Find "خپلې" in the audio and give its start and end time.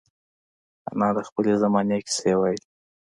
1.27-1.53